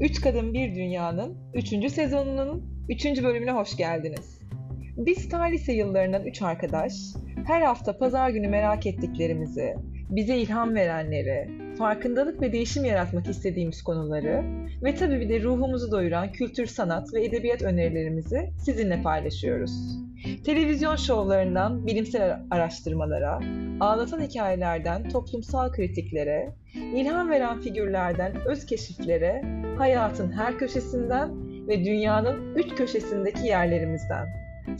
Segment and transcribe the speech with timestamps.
[0.00, 1.92] Üç Kadın Bir Dünya'nın 3.
[1.92, 3.04] sezonunun 3.
[3.22, 4.40] bölümüne hoş geldiniz.
[4.96, 6.92] Biz ta lise yıllarından 3 arkadaş,
[7.46, 9.74] her hafta pazar günü merak ettiklerimizi,
[10.10, 11.48] bize ilham verenleri,
[11.78, 14.44] farkındalık ve değişim yaratmak istediğimiz konuları
[14.82, 19.72] ve tabii bir de ruhumuzu doyuran kültür, sanat ve edebiyat önerilerimizi sizinle paylaşıyoruz.
[20.44, 23.40] Televizyon şovlarından bilimsel araştırmalara,
[23.80, 29.42] ağlatan hikayelerden toplumsal kritiklere, ilham veren figürlerden öz keşiflere,
[29.78, 31.30] hayatın her köşesinden
[31.68, 34.28] ve dünyanın üç köşesindeki yerlerimizden.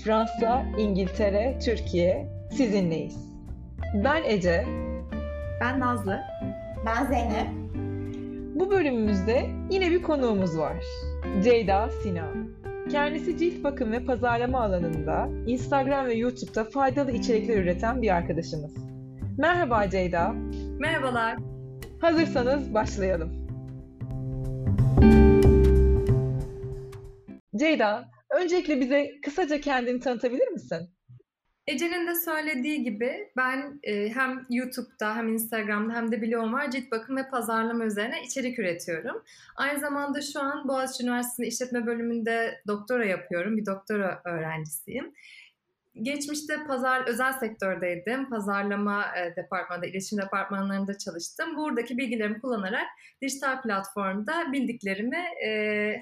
[0.05, 3.16] Fransa, İngiltere, Türkiye sizinleyiz.
[4.05, 4.64] Ben Ece.
[5.60, 6.20] Ben Nazlı.
[6.88, 7.48] Ben Zeynep.
[8.55, 10.77] Bu bölümümüzde yine bir konuğumuz var.
[11.45, 12.48] Ceyda Sinan.
[12.91, 18.74] Kendisi cilt bakım ve pazarlama alanında Instagram ve YouTube'da faydalı içerikler üreten bir arkadaşımız.
[19.38, 20.33] Merhaba Ceyda.
[20.78, 21.37] Merhabalar.
[22.01, 23.48] Hazırsanız başlayalım.
[27.56, 28.05] Ceyda,
[28.42, 30.91] öncelikle bize kısaca kendini tanıtabilir misin?
[31.69, 36.91] Ece'nin de söylediği gibi ben e, hem YouTube'da hem Instagram'da hem de blogum var cilt
[36.91, 39.22] bakım ve pazarlama üzerine içerik üretiyorum.
[39.56, 43.56] Aynı zamanda şu an Boğaziçi Üniversitesi İşletme Bölümünde doktora yapıyorum.
[43.56, 45.12] Bir doktora öğrencisiyim.
[46.02, 48.30] Geçmişte pazar özel sektördeydim.
[48.30, 51.56] Pazarlama e, departmanında, iletişim departmanlarında çalıştım.
[51.56, 52.86] Buradaki bilgilerimi kullanarak
[53.22, 55.50] dijital platformda bildiklerimi e,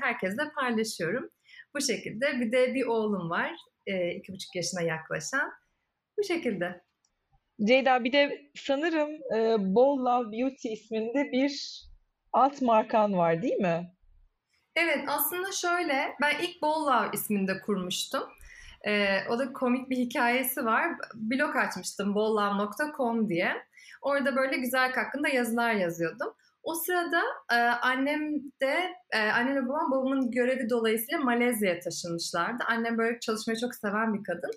[0.00, 1.30] herkesle paylaşıyorum.
[1.74, 3.52] Bu şekilde bir de bir oğlum var
[3.86, 5.52] iki buçuk yaşına yaklaşan.
[6.18, 6.80] Bu şekilde.
[7.64, 11.82] Ceyda bir de sanırım e, Bol Love Beauty isminde bir
[12.32, 13.92] alt markan var değil mi?
[14.76, 18.22] Evet aslında şöyle ben ilk Bol Love isminde kurmuştum.
[18.86, 20.92] Ee, o da komik bir hikayesi var.
[21.14, 23.52] Blog açmıştım bollove.com diye.
[24.02, 26.34] Orada böyle güzellik hakkında yazılar yazıyordum.
[26.66, 27.22] O sırada
[27.52, 32.64] e, annem de, e, annem ve babam babamın görevi dolayısıyla Malezya'ya taşınmışlardı.
[32.68, 34.50] Annem böyle çalışmayı çok seven bir kadın.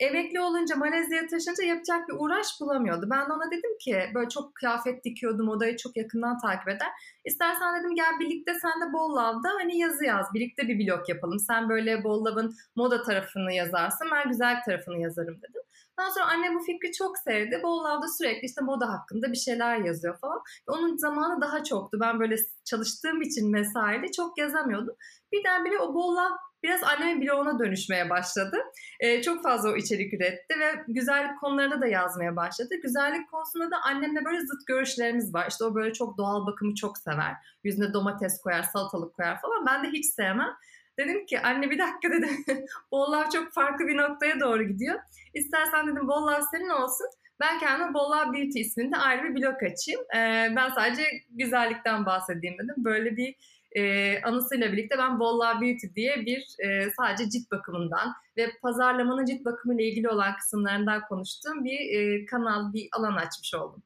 [0.00, 3.06] Emekli olunca Malezya'ya taşınca yapacak bir uğraş bulamıyordu.
[3.10, 6.88] Ben de ona dedim ki böyle çok kıyafet dikiyordum odayı çok yakından takip eder.
[7.24, 10.26] İstersen dedim gel birlikte sen de Bollav'da hani yazı yaz.
[10.34, 11.38] Birlikte bir blog yapalım.
[11.38, 15.62] Sen böyle Bollav'ın moda tarafını yazarsın ben güzel tarafını yazarım dedim.
[15.98, 17.60] Daha sonra annem bu fikri çok sevdi.
[17.62, 20.40] Bollav'da sürekli işte moda hakkında bir şeyler yazıyor falan.
[20.66, 21.98] Onun zamanı daha çoktu.
[22.00, 24.94] Ben böyle çalıştığım için mesaili çok yazamıyordum.
[25.32, 26.30] Birdenbire o Bollav
[26.62, 28.56] biraz annemin bloğuna dönüşmeye başladı.
[29.00, 32.74] Ee, çok fazla o içerik üretti ve güzellik konularında da yazmaya başladı.
[32.82, 35.46] Güzellik konusunda da annemle böyle zıt görüşlerimiz var.
[35.50, 37.34] İşte o böyle çok doğal bakımı çok sever.
[37.64, 39.66] Yüzüne domates koyar, salatalık koyar falan.
[39.66, 40.56] Ben de hiç sevmem.
[40.98, 42.64] Dedim ki anne bir dakika dedim.
[42.90, 45.00] Bollav çok farklı bir noktaya doğru gidiyor.
[45.34, 47.06] İstersen dedim Bollav senin olsun.
[47.40, 50.00] Ben kendime Bollav Beauty isminde ayrı bir blog açayım.
[50.14, 52.74] Ee, ben sadece güzellikten bahsedeyim dedim.
[52.84, 53.34] Böyle bir
[53.72, 59.44] e, anısıyla birlikte ben Bolla Beauty diye bir e, sadece cilt bakımından ve pazarlamanın cilt
[59.44, 63.82] bakımı ile ilgili olan kısımlarından konuştuğum bir e, kanal, bir alan açmış oldum.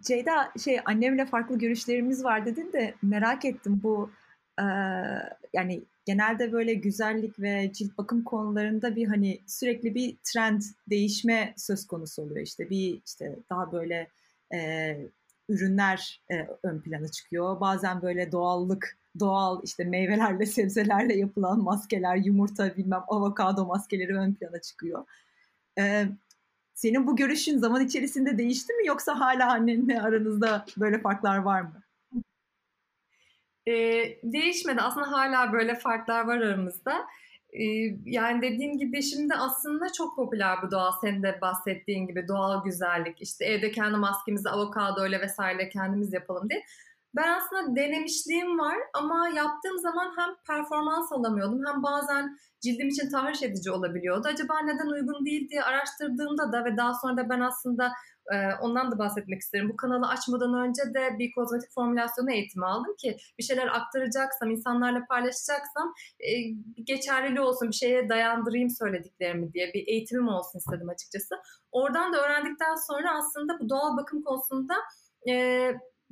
[0.00, 4.10] Ceyda şey annemle farklı görüşlerimiz var dedin de merak ettim bu
[4.58, 4.64] e,
[5.52, 11.86] yani genelde böyle güzellik ve cilt bakım konularında bir hani sürekli bir trend değişme söz
[11.86, 14.08] konusu oluyor işte bir işte daha böyle
[14.54, 14.96] e,
[15.48, 22.76] ürünler e, ön plana çıkıyor bazen böyle doğallık doğal işte meyvelerle sebzelerle yapılan maskeler, yumurta
[22.76, 25.04] bilmem avokado maskeleri ön plana çıkıyor.
[25.78, 26.06] Ee,
[26.74, 31.82] senin bu görüşün zaman içerisinde değişti mi yoksa hala annenle aranızda böyle farklar var mı?
[33.68, 34.80] Ee, değişmedi.
[34.80, 37.06] Aslında hala böyle farklar var aramızda.
[37.52, 37.64] Ee,
[38.04, 40.92] yani dediğim gibi şimdi aslında çok popüler bu doğal.
[41.00, 43.22] Senin de bahsettiğin gibi doğal güzellik.
[43.22, 46.62] İşte evde kendi maskemizi avokado ile vesaire kendimiz yapalım diye.
[47.16, 53.42] Ben aslında denemişliğim var ama yaptığım zaman hem performans alamıyordum hem bazen cildim için tahriş
[53.42, 54.28] edici olabiliyordu.
[54.28, 57.92] Acaba neden uygun değil diye araştırdığımda da ve daha sonra da ben aslında
[58.60, 59.68] ondan da bahsetmek isterim.
[59.68, 65.06] Bu kanalı açmadan önce de bir kozmetik formülasyonu eğitimi aldım ki bir şeyler aktaracaksam, insanlarla
[65.08, 66.30] paylaşacaksam e,
[66.84, 71.34] geçerliliği olsun, bir şeye dayandırayım söylediklerimi diye bir eğitimim olsun istedim açıkçası.
[71.72, 74.74] Oradan da öğrendikten sonra aslında bu doğal bakım konusunda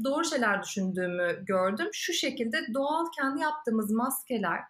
[0.04, 1.88] doğru şeyler düşündüğümü gördüm.
[1.92, 4.60] Şu şekilde doğal kendi yaptığımız maskeler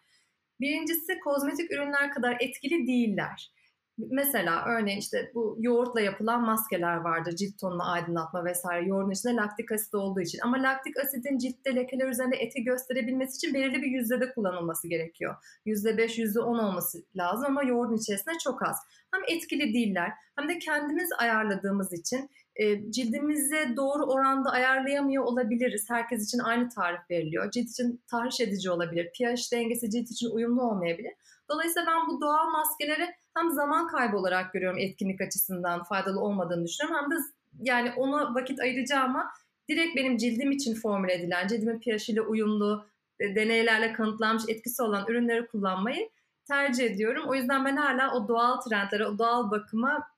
[0.60, 3.53] birincisi kozmetik ürünler kadar etkili değiller.
[3.98, 7.36] Mesela örneğin işte bu yoğurtla yapılan maskeler vardır.
[7.36, 8.88] Cilt tonunu aydınlatma vesaire.
[8.88, 10.38] Yoğurdun içinde laktik asit olduğu için.
[10.42, 15.34] Ama laktik asidin ciltte lekeler üzerinde eti gösterebilmesi için belirli bir yüzdede kullanılması gerekiyor.
[15.66, 18.76] %5, %10 olması lazım ama yoğurdun içerisinde çok az.
[19.14, 25.86] Hem etkili değiller hem de kendimiz ayarladığımız için e, cildimize doğru oranda ayarlayamıyor olabiliriz.
[25.90, 27.50] Herkes için aynı tarif veriliyor.
[27.50, 29.10] Cilt için tahriş edici olabilir.
[29.12, 31.12] pH dengesi cilt için uyumlu olmayabilir.
[31.50, 37.00] Dolayısıyla ben bu doğal maskeleri hem zaman kaybı olarak görüyorum etkinlik açısından faydalı olmadığını düşünüyorum.
[37.02, 37.22] Hem de
[37.60, 39.30] yani ona vakit ayıracağıma
[39.68, 42.86] direkt benim cildim için formüle edilen, cildimin pH ile uyumlu,
[43.20, 46.10] e, deneylerle kanıtlanmış etkisi olan ürünleri kullanmayı
[46.48, 47.24] tercih ediyorum.
[47.28, 50.08] O yüzden ben hala o doğal trendlere, o doğal bakıma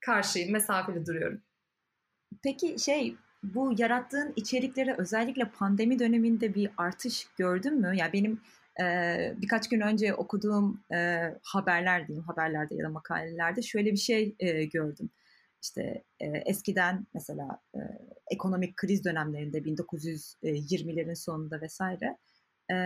[0.00, 1.40] karşıyım, mesafeli duruyorum.
[2.42, 7.86] Peki şey bu yarattığın içeriklere özellikle pandemi döneminde bir artış gördün mü?
[7.86, 8.40] Ya yani benim
[8.80, 8.84] e,
[9.42, 14.64] birkaç gün önce okuduğum e, haberler diyeyim haberlerde ya da makalelerde şöyle bir şey e,
[14.64, 15.10] gördüm.
[15.62, 17.78] İşte e, eskiden mesela e,
[18.30, 22.16] ekonomik kriz dönemlerinde 1920'lerin sonunda vesaire
[22.72, 22.76] e,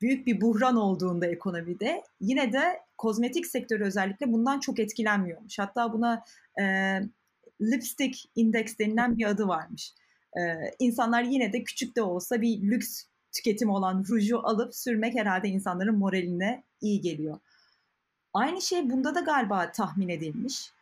[0.00, 5.58] büyük bir buhran olduğunda ekonomide yine de kozmetik sektörü özellikle bundan çok etkilenmiyormuş.
[5.58, 6.24] Hatta buna
[6.60, 6.64] e,
[7.60, 9.94] lipstick index denilen bir adı varmış.
[10.38, 10.40] E,
[10.78, 15.98] insanlar yine de küçük de olsa bir lüks tüketim olan ruju alıp sürmek herhalde insanların
[15.98, 17.38] moraline iyi geliyor.
[18.32, 20.72] Aynı şey bunda da galiba tahmin edilmiş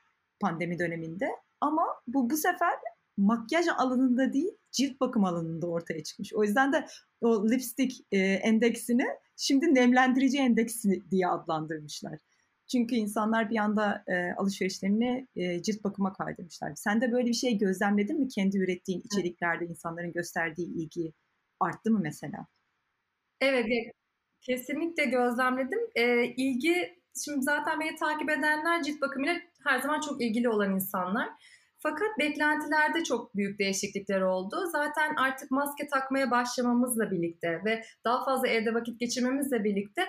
[0.40, 1.30] pandemi döneminde.
[1.60, 2.74] Ama bu bu sefer
[3.16, 6.34] makyaj alanında değil cilt bakım alanında ortaya çıkmış.
[6.34, 6.86] O yüzden de
[7.20, 9.06] o lipstick e, endeksini
[9.36, 12.18] şimdi nemlendirici endeksi diye adlandırmışlar.
[12.72, 16.74] Çünkü insanlar bir anda e, alışverişlerini e, cilt bakıma kaydırmışlar.
[16.74, 18.28] Sen de böyle bir şey gözlemledin mi?
[18.28, 21.12] Kendi ürettiğin içeriklerde insanların gösterdiği ilgi
[21.60, 22.46] arttı mı mesela?
[23.40, 23.66] Evet,
[24.40, 25.80] kesinlikle gözlemledim.
[25.94, 29.34] E, ilgi, şimdi zaten beni takip edenler cilt bakımıyla
[29.64, 31.28] her zaman çok ilgili olan insanlar.
[31.80, 34.66] Fakat beklentilerde çok büyük değişiklikler oldu.
[34.72, 40.08] Zaten artık maske takmaya başlamamızla birlikte ve daha fazla evde vakit geçirmemizle birlikte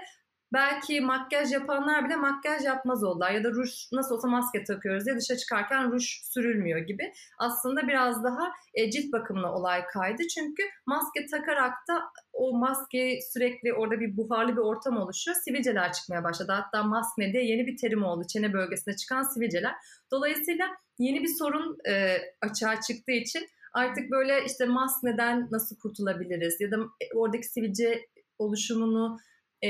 [0.54, 5.16] belki makyaj yapanlar bile makyaj yapmaz oldular ya da ruj nasıl olsa maske takıyoruz ya
[5.16, 7.14] dışa çıkarken ruj sürülmüyor gibi.
[7.40, 10.28] Aslında biraz daha e, cilt bakımına olay kaydı.
[10.28, 12.02] Çünkü maske takarak da
[12.34, 15.38] o maske sürekli orada bir buharlı bir ortam oluşuyor.
[15.46, 16.52] Sivilceler çıkmaya başladı.
[16.52, 18.28] Hatta maskede yeni bir terim oldu.
[18.28, 19.74] Çene bölgesine çıkan sivilceler.
[20.12, 20.68] Dolayısıyla
[21.00, 26.78] yeni bir sorun e, açığa çıktığı için artık böyle işte maskeden nasıl kurtulabiliriz ya da
[27.16, 28.06] oradaki sivilce
[28.40, 29.18] oluşumunu
[29.62, 29.70] e,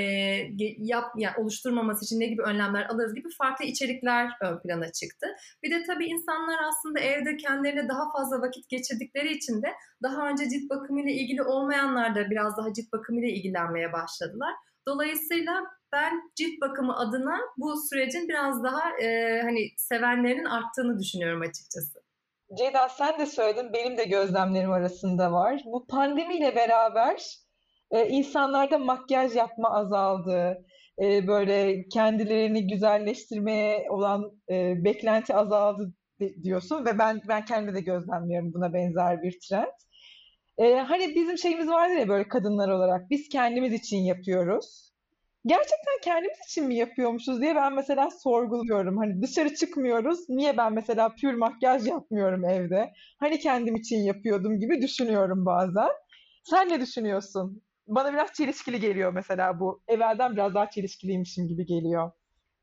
[0.77, 5.27] yap yani oluşturmaması için ne gibi önlemler alırız gibi farklı içerikler ön plana çıktı.
[5.63, 10.49] Bir de tabii insanlar aslında evde kendilerine daha fazla vakit geçirdikleri için de daha önce
[10.49, 14.53] cilt bakımıyla ilgili olmayanlar da biraz daha cilt bakımıyla ilgilenmeye başladılar.
[14.87, 21.99] Dolayısıyla ben cilt bakımı adına bu sürecin biraz daha e, hani sevenlerinin arttığını düşünüyorum açıkçası.
[22.57, 25.61] Ceyda sen de söyledin, benim de gözlemlerim arasında var.
[25.65, 27.39] Bu pandemiyle beraber
[27.91, 30.65] e, insanlarda makyaj yapma azaldı.
[31.01, 35.93] E, böyle kendilerini güzelleştirmeye olan e, beklenti azaldı
[36.43, 39.67] diyorsun ve ben ben kendi de gözlemliyorum buna benzer bir trend.
[40.57, 44.89] E, hani bizim şeyimiz vardır ya böyle kadınlar olarak biz kendimiz için yapıyoruz.
[45.45, 48.97] Gerçekten kendimiz için mi yapıyormuşuz diye ben mesela sorguluyorum.
[48.97, 50.29] Hani dışarı çıkmıyoruz.
[50.29, 52.93] Niye ben mesela pür makyaj yapmıyorum evde?
[53.19, 55.89] Hani kendim için yapıyordum gibi düşünüyorum bazen.
[56.43, 57.61] Sen ne düşünüyorsun?
[57.89, 59.81] Bana biraz çelişkili geliyor mesela bu.
[59.87, 62.11] Evvelden biraz daha çelişkiliymişim gibi geliyor.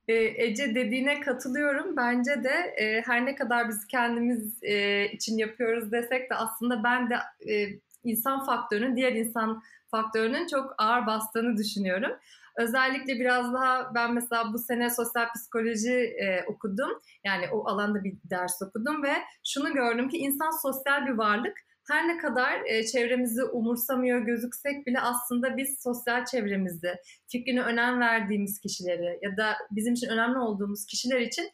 [0.09, 0.15] E,
[0.45, 1.97] Ece dediğine katılıyorum.
[1.97, 7.11] Bence de e, her ne kadar biz kendimiz e, için yapıyoruz desek de aslında ben
[7.11, 7.15] de
[7.53, 12.13] e, insan faktörünün, diğer insan faktörünün çok ağır bastığını düşünüyorum.
[12.57, 16.91] Özellikle biraz daha ben mesela bu sene sosyal psikoloji e, okudum.
[17.25, 19.13] Yani o alanda bir ders okudum ve
[19.45, 21.57] şunu gördüm ki insan sosyal bir varlık
[21.89, 26.95] her ne kadar e, çevremizi umursamıyor gözüksek bile aslında biz sosyal çevremizi,
[27.29, 31.51] fikrine önem verdiğimiz kişileri ya da bizim için önemli olduğumuz kişiler için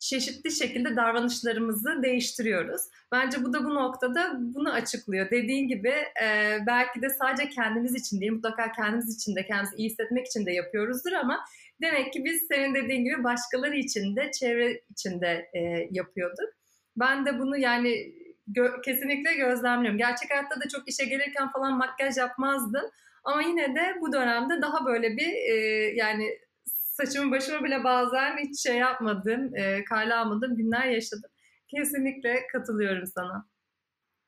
[0.00, 2.82] çeşitli şekilde davranışlarımızı değiştiriyoruz.
[3.12, 5.30] Bence bu da bu noktada bunu açıklıyor.
[5.30, 9.90] Dediğin gibi e, belki de sadece kendimiz için değil, mutlaka kendimiz için de kendimizi iyi
[9.90, 11.40] hissetmek için de yapıyoruzdur ama
[11.82, 16.50] demek ki biz senin dediğin gibi başkaları için de çevre için de e, yapıyorduk.
[16.96, 18.12] Ben de bunu yani
[18.52, 19.98] gö- kesinlikle gözlemliyorum.
[19.98, 22.84] Gerçek hayatta da çok işe gelirken falan makyaj yapmazdım.
[23.24, 25.54] Ama yine de bu dönemde daha böyle bir e,
[25.94, 31.30] yani saçımı başımı bile bazen hiç şey yapmadım, e, kale almadım günler yaşadım.
[31.68, 33.46] Kesinlikle katılıyorum sana.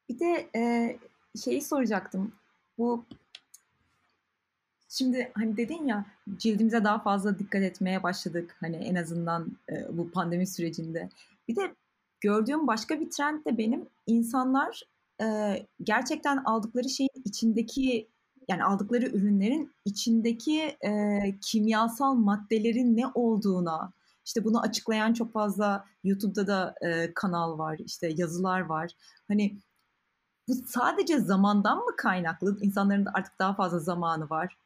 [0.08, 0.96] Bir de e,
[1.44, 2.32] şeyi soracaktım.
[2.78, 3.04] Bu
[4.88, 6.04] Şimdi hani dedin ya
[6.36, 11.08] cildimize daha fazla dikkat etmeye başladık hani en azından e, bu pandemi sürecinde.
[11.48, 11.74] Bir de
[12.22, 14.82] gördüğüm başka bir trend de benim insanlar
[15.22, 15.26] e,
[15.82, 18.08] gerçekten aldıkları şeyin içindeki
[18.48, 20.90] yani aldıkları ürünlerin içindeki e,
[21.40, 23.92] kimyasal maddelerin ne olduğuna
[24.24, 28.92] İşte bunu açıklayan çok fazla YouTube'da da e, kanal var, işte yazılar var.
[29.28, 29.58] Hani
[30.48, 32.58] bu sadece zamandan mı kaynaklı?
[32.60, 34.56] İnsanların da artık daha fazla zamanı var.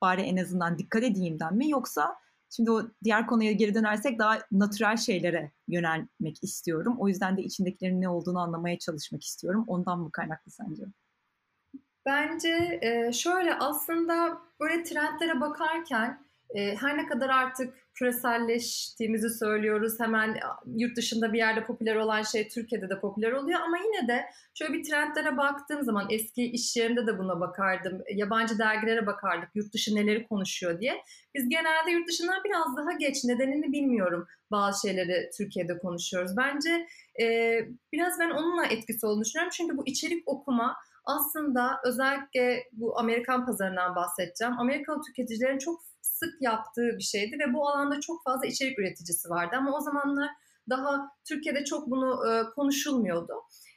[0.00, 1.70] Bari en azından dikkat edeyimden mi?
[1.70, 2.16] Yoksa
[2.50, 6.96] şimdi o diğer konuya geri dönersek daha natürel şeylere yönelmek istiyorum.
[6.98, 9.64] O yüzden de içindekilerin ne olduğunu anlamaya çalışmak istiyorum.
[9.66, 10.82] Ondan mı kaynaklı sence?
[12.06, 12.80] Bence
[13.12, 20.00] şöyle aslında böyle trendlere bakarken her ne kadar artık küreselleştiğimizi söylüyoruz.
[20.00, 20.36] Hemen
[20.76, 24.24] yurt dışında bir yerde popüler olan şey Türkiye'de de popüler oluyor ama yine de
[24.54, 28.02] şöyle bir trendlere baktığım zaman eski iş yerimde de buna bakardım.
[28.14, 31.02] Yabancı dergilere bakardık yurt dışı neleri konuşuyor diye.
[31.34, 36.36] Biz genelde yurt dışından biraz daha geç nedenini bilmiyorum bazı şeyleri Türkiye'de konuşuyoruz.
[36.36, 36.86] Bence
[37.22, 37.58] e,
[37.92, 39.52] biraz ben onunla etkisi olduğunu düşünüyorum.
[39.56, 44.58] Çünkü bu içerik okuma aslında özellikle bu Amerikan pazarından bahsedeceğim.
[44.58, 49.56] Amerikalı tüketicilerin çok sık yaptığı bir şeydi ve bu alanda çok fazla içerik üreticisi vardı
[49.58, 50.30] ama o zamanlar
[50.70, 53.32] daha Türkiye'de çok bunu e, konuşulmuyordu.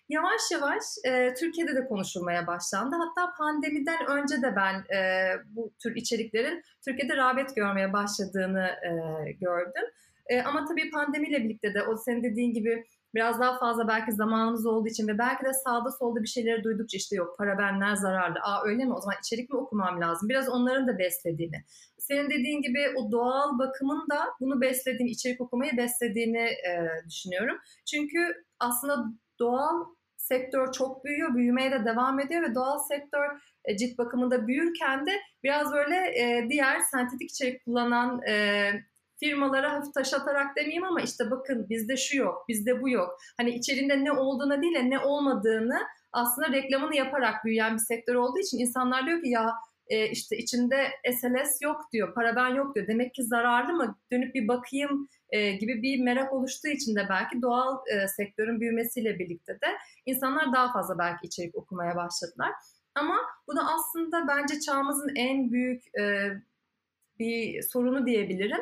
[0.09, 2.95] Yavaş yavaş e, Türkiye'de de konuşulmaya başlandı.
[2.95, 8.91] Hatta pandemiden önce de ben e, bu tür içeriklerin Türkiye'de rağbet görmeye başladığını e,
[9.31, 9.85] gördüm.
[10.27, 12.85] E, ama tabii pandemiyle birlikte de o senin dediğin gibi
[13.15, 16.97] biraz daha fazla belki zamanımız olduğu için ve belki de sağda solda bir şeyleri duydukça
[16.97, 18.39] işte yok para benler zararlı.
[18.43, 20.29] Aa öyle mi o zaman içerik mi okumam lazım?
[20.29, 21.63] Biraz onların da beslediğini.
[21.97, 26.71] Senin dediğin gibi o doğal bakımın da bunu beslediğini, içerik okumayı beslediğini e,
[27.09, 27.57] düşünüyorum.
[27.85, 28.19] Çünkü
[28.59, 29.05] aslında
[29.39, 29.85] doğal
[30.17, 33.25] sektör çok büyüyor, büyümeye de devam ediyor ve doğal sektör
[33.65, 35.11] e, cilt bakımında büyürken de
[35.43, 38.71] biraz böyle e, diğer sentetik içerik kullanan e,
[39.19, 43.19] firmalara hafif taş atarak demeyeyim ama işte bakın bizde şu yok, bizde bu yok.
[43.37, 45.79] Hani içerinde ne olduğuna değil de ne olmadığını
[46.11, 49.53] aslında reklamını yaparak büyüyen bir sektör olduğu için insanlar diyor ki ya
[49.87, 52.87] e, işte içinde SLS yok diyor, paraben yok diyor.
[52.87, 53.95] Demek ki zararlı mı?
[54.11, 59.19] Dönüp bir bakayım e, gibi bir merak oluştuğu için de belki doğal e, sektörün büyümesiyle
[59.19, 62.51] birlikte de insanlar daha fazla belki içerik okumaya başladılar.
[62.95, 63.15] Ama
[63.47, 65.83] bu da aslında bence çağımızın en büyük
[67.19, 68.61] bir sorunu diyebilirim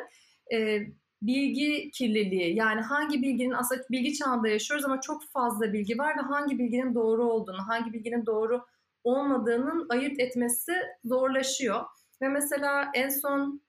[0.52, 0.86] e,
[1.22, 6.20] bilgi kirliliği yani hangi bilginin aslında bilgi çağında yaşıyoruz ama çok fazla bilgi var ve
[6.20, 8.64] hangi bilginin doğru olduğunu, hangi bilginin doğru
[9.04, 10.72] olmadığının ayırt etmesi
[11.04, 11.84] zorlaşıyor.
[12.22, 13.62] Ve mesela en son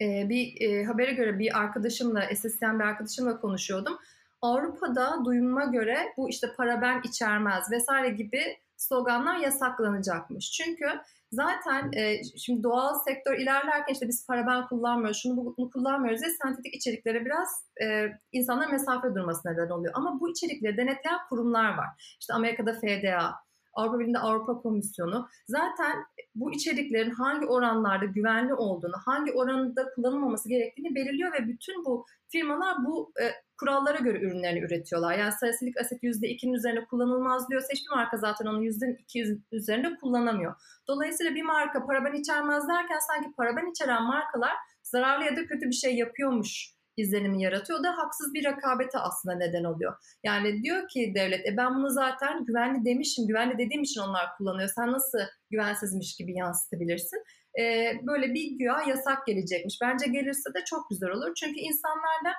[0.00, 3.98] e, bir e, habere göre bir arkadaşımla, estetisyen bir arkadaşımla konuşuyordum.
[4.42, 8.42] Avrupa'da duyumuma göre bu işte paraben içermez vesaire gibi
[8.76, 10.50] sloganlar yasaklanacakmış.
[10.50, 10.86] Çünkü
[11.32, 16.74] Zaten e, şimdi doğal sektör ilerlerken işte biz paraben kullanmıyoruz, şunu bunu kullanmıyoruz diye sentetik
[16.74, 17.48] içeriklere biraz
[17.82, 19.92] e, insanlar mesafe durması neden oluyor.
[19.96, 22.16] Ama bu içerikleri denetleyen kurumlar var.
[22.20, 23.45] İşte Amerika'da FDA,
[23.76, 25.96] Avrupa Birliği'nde Avrupa Komisyonu zaten
[26.34, 32.84] bu içeriklerin hangi oranlarda güvenli olduğunu, hangi oranda kullanılmaması gerektiğini belirliyor ve bütün bu firmalar
[32.84, 33.24] bu e,
[33.60, 35.18] kurallara göre ürünlerini üretiyorlar.
[35.18, 40.54] Yani salisilik asit %2'nin üzerine kullanılmaz diyorsa hiçbir marka zaten onu %2 üzerinde kullanamıyor.
[40.88, 44.52] Dolayısıyla bir marka paraben içermez derken sanki paraben içeren markalar
[44.82, 47.84] zararlı ya da kötü bir şey yapıyormuş izlenimi yaratıyor.
[47.84, 49.94] Da haksız bir rekabete aslında neden oluyor.
[50.24, 54.68] Yani diyor ki devlet e ben bunu zaten güvenli demişim, güvenli dediğim için onlar kullanıyor.
[54.68, 55.18] Sen nasıl
[55.50, 57.22] güvensizmiş gibi yansıtabilirsin?
[57.60, 59.78] Ee, böyle bir güya yasak gelecekmiş.
[59.82, 61.34] Bence gelirse de çok güzel olur.
[61.34, 62.34] Çünkü insanlarla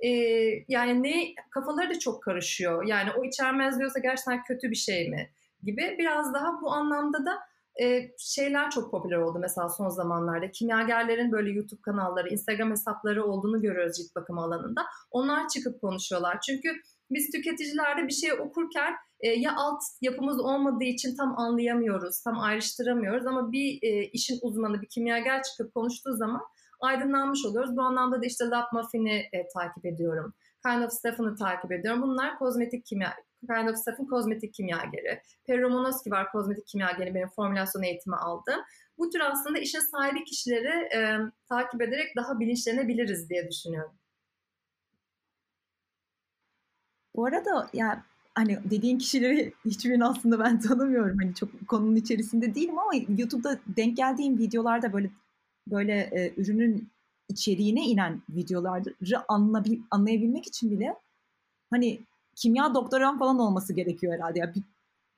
[0.00, 0.08] e,
[0.68, 2.86] yani ne kafaları da çok karışıyor.
[2.86, 5.30] Yani o içermez diyorsa gerçekten kötü bir şey mi
[5.62, 5.96] gibi.
[5.98, 7.38] Biraz daha bu anlamda da
[7.82, 10.50] e, şeyler çok popüler oldu mesela son zamanlarda.
[10.50, 14.80] Kimyagerlerin böyle YouTube kanalları, Instagram hesapları olduğunu görüyoruz cilt bakımı alanında.
[15.10, 16.40] Onlar çıkıp konuşuyorlar.
[16.40, 16.68] Çünkü
[17.10, 23.26] biz tüketicilerde bir şey okurken e, ya alt yapımız olmadığı için tam anlayamıyoruz, tam ayrıştıramıyoruz
[23.26, 26.40] ama bir e, işin uzmanı, bir kimyager çıkıp konuştuğu zaman
[26.80, 27.76] aydınlanmış oluyoruz.
[27.76, 30.34] Bu anlamda da işte Lab Muffin'i e, takip ediyorum.
[30.66, 32.02] Kind of Stuff'ını takip ediyorum.
[32.02, 33.14] Bunlar kozmetik kimya,
[33.46, 35.22] Kind of Stuff'ın kozmetik kimyageri.
[35.46, 38.60] Perromonoski var kozmetik kimyageri benim formülasyon eğitimi aldım.
[38.98, 41.18] Bu tür aslında işin sahibi kişileri e,
[41.48, 43.92] takip ederek daha bilinçlenebiliriz diye düşünüyorum.
[47.16, 48.04] Bu arada ya
[48.34, 51.18] hani dediğin kişileri hiçbirini aslında ben tanımıyorum.
[51.22, 55.10] Hani çok konunun içerisinde değilim ama YouTube'da denk geldiğim videolarda böyle
[55.66, 56.88] böyle e, ürünün
[57.28, 58.94] içeriğine inen videoları
[59.28, 60.94] anlayabil, anlayabilmek için bile
[61.70, 62.00] hani
[62.38, 64.38] kimya doktoran falan olması gerekiyor herhalde.
[64.38, 64.52] Yani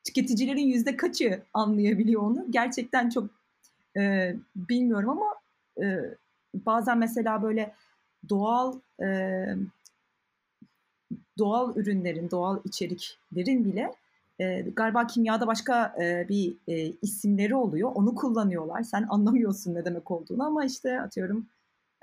[0.04, 2.46] tüketicilerin yüzde kaçı anlayabiliyor onu?
[2.50, 3.30] Gerçekten çok
[3.96, 5.26] e, bilmiyorum ama
[5.86, 6.14] e,
[6.54, 7.74] bazen mesela böyle
[8.28, 9.06] doğal e,
[11.38, 13.94] doğal ürünlerin, doğal içeriklerin bile
[14.40, 17.92] e, galiba kimyada başka e, bir e, isimleri oluyor.
[17.94, 18.82] Onu kullanıyorlar.
[18.82, 21.46] Sen anlamıyorsun ne demek olduğunu ama işte atıyorum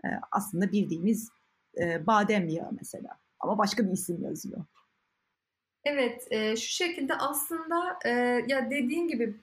[0.06, 1.30] e, aslında bildiğimiz
[1.78, 3.10] e, badem yağı mesela.
[3.40, 4.60] Ama başka bir isim yazıyor.
[5.90, 8.10] Evet, e, şu şekilde aslında e,
[8.48, 9.36] ya dediğin gibi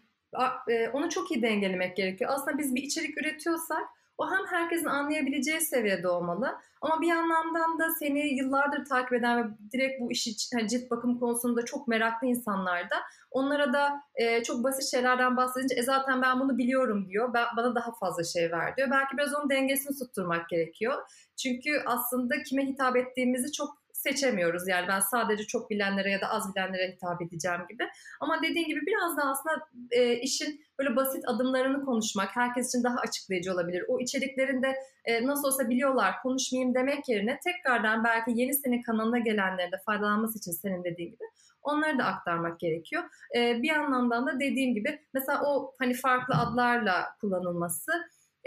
[0.69, 2.31] e, onu çok iyi dengelemek gerekiyor.
[2.35, 3.83] Aslında biz bir içerik üretiyorsak
[4.19, 9.49] o hem herkesin anlayabileceği seviyede olmalı ama bir yandan da seni yıllardır takip eden ve
[9.73, 12.97] direkt bu işi yani cilt bakım konusunda çok meraklı insanlar da
[13.31, 17.35] onlara da e, çok basit şeylerden bahsedince e zaten ben bunu biliyorum diyor.
[17.35, 18.89] Ben, bana daha fazla şey ver diyor.
[18.91, 20.95] Belki biraz onun dengesini tutturmak gerekiyor.
[21.43, 24.69] Çünkü aslında kime hitap ettiğimizi çok seçemiyoruz.
[24.69, 27.85] Yani ben sadece çok bilenlere ya da az bilenlere hitap edeceğim gibi.
[28.21, 29.55] Ama dediğin gibi biraz da aslında
[29.91, 33.85] e, işin böyle basit adımlarını konuşmak herkes için daha açıklayıcı olabilir.
[33.89, 39.73] O içeriklerinde e, nasıl olsa biliyorlar konuşmayayım demek yerine tekrardan belki yeni senin kanalına gelenlere
[39.73, 41.25] de faydalanması için senin dediğin gibi
[41.63, 43.03] onları da aktarmak gerekiyor.
[43.37, 47.93] E, bir anlamdan da dediğim gibi mesela o hani farklı adlarla kullanılması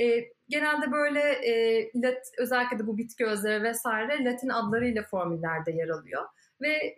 [0.02, 0.06] e,
[0.50, 6.26] genelde böyle e, lat, özellikle de bu bitki özleri vesaire Latin adlarıyla formüllerde yer alıyor.
[6.62, 6.96] Ve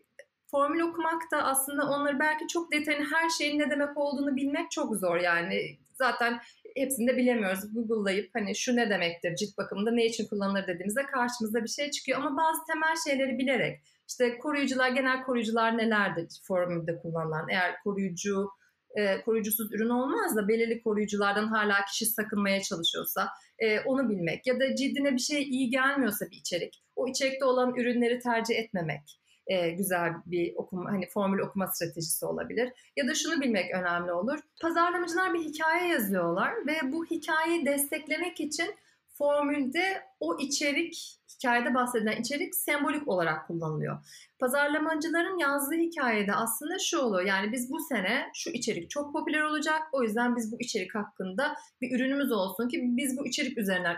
[0.52, 4.96] formül okumak da aslında onları belki çok detayını her şeyin ne demek olduğunu bilmek çok
[4.96, 5.78] zor yani.
[5.94, 6.40] Zaten
[6.76, 7.74] hepsini de bilemiyoruz.
[7.74, 12.20] Google'layıp hani şu ne demektir cilt bakımında ne için kullanılır dediğimizde karşımıza bir şey çıkıyor.
[12.20, 17.50] Ama bazı temel şeyleri bilerek işte koruyucular, genel koruyucular nelerdir formülde kullanılan?
[17.50, 18.50] Eğer koruyucu
[18.96, 23.30] e, koruyucusuz ürün olmaz da belirli koruyuculardan hala kişi sakınmaya çalışıyorsa
[23.60, 27.76] e, onu bilmek ya da cildine bir şey iyi gelmiyorsa bir içerik o içerikte olan
[27.76, 32.74] ürünleri tercih etmemek e, güzel bir okuma hani formül okuma stratejisi olabilir.
[32.96, 34.40] Ya da şunu bilmek önemli olur.
[34.62, 38.76] Pazarlamacılar bir hikaye yazıyorlar ve bu hikayeyi desteklemek için
[39.18, 43.98] formülde o içerik hikayede bahsedilen içerik sembolik olarak kullanılıyor.
[44.40, 47.26] Pazarlamacıların yazdığı hikayede aslında şu oluyor.
[47.28, 49.82] Yani biz bu sene şu içerik çok popüler olacak.
[49.92, 53.98] O yüzden biz bu içerik hakkında bir ürünümüz olsun ki biz bu içerik üzerinden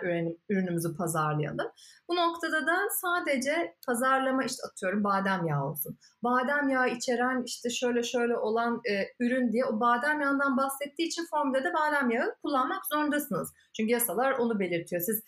[0.50, 1.68] ürünümüzü pazarlayalım.
[2.10, 5.98] Bu noktada da sadece pazarlama işte atıyorum badem yağı olsun.
[6.24, 11.26] Badem yağı içeren işte şöyle şöyle olan e, ürün diye o badem yağından bahsettiği için
[11.30, 13.54] formülde de badem yağı kullanmak zorundasınız.
[13.78, 15.02] Çünkü yasalar onu belirtiyor.
[15.02, 15.24] Siz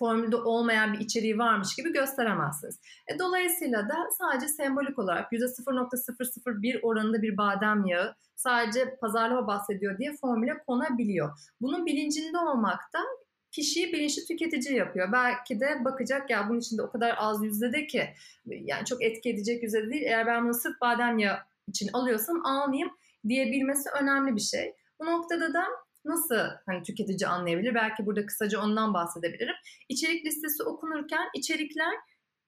[0.00, 2.80] formülde olmayan bir içeriği varmış gibi gösteremezsiniz.
[3.08, 10.12] E, dolayısıyla da sadece sembolik olarak %0.001 oranında bir badem yağı sadece pazarlama bahsediyor diye
[10.20, 11.38] formüle konabiliyor.
[11.60, 12.98] Bunun bilincinde olmak da
[13.50, 15.12] kişiyi bilinçli tüketici yapıyor.
[15.12, 18.08] Belki de bakacak ya bunun içinde o kadar az yüzdede ki
[18.46, 20.02] yani çok etki edecek yüzdede değil.
[20.02, 22.90] Eğer ben bunu sırf badem yağı için alıyorsam almayayım
[23.28, 24.74] diyebilmesi önemli bir şey.
[25.00, 25.64] Bu noktada da
[26.04, 27.74] nasıl hani tüketici anlayabilir?
[27.74, 29.54] Belki burada kısaca ondan bahsedebilirim.
[29.88, 31.94] İçerik listesi okunurken içerikler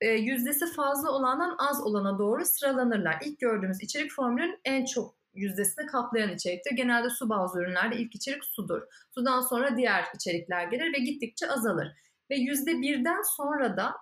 [0.01, 3.17] e, yüzdesi fazla olandan az olana doğru sıralanırlar.
[3.25, 6.77] İlk gördüğümüz içerik formülün en çok yüzdesini kaplayan içeriktir.
[6.77, 8.83] Genelde su bazlı ürünlerde ilk içerik sudur.
[9.11, 11.89] Sudan sonra diğer içerikler gelir ve gittikçe azalır.
[12.31, 13.95] Ve yüzde birden sonra da